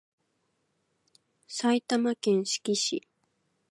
[1.47, 3.07] 埼玉県志木市